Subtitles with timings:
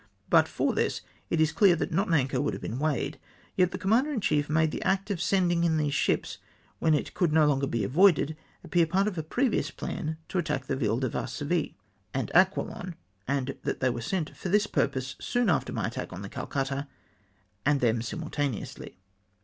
[0.31, 3.19] But for this, it is clear that not an anchor would have been weighed.
[3.55, 6.39] Yet the commander in chief made the act of sending in these ships,
[6.81, 10.65] ichen it could no longer he avoided, appear part of a previous plan to attack
[10.65, 11.75] the Ville de Varsovie
[12.15, 12.95] and Aquilon.
[13.27, 16.87] and that they were sent for this purpose soon after my attack on the Calcutta
[17.63, 18.97] and them simultaneously!